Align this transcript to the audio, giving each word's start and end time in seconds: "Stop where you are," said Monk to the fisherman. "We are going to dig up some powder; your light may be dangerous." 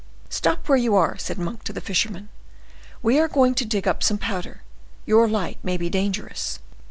"Stop 0.31 0.67
where 0.67 0.79
you 0.79 0.95
are," 0.95 1.15
said 1.19 1.37
Monk 1.37 1.63
to 1.65 1.71
the 1.71 1.79
fisherman. 1.79 2.29
"We 3.03 3.19
are 3.19 3.27
going 3.27 3.53
to 3.53 3.65
dig 3.65 3.87
up 3.87 4.01
some 4.01 4.17
powder; 4.17 4.63
your 5.05 5.27
light 5.27 5.59
may 5.61 5.77
be 5.77 5.91
dangerous." 5.91 6.57